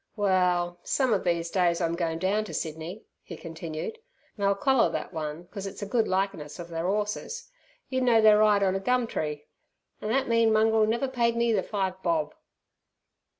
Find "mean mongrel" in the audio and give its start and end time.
10.27-10.87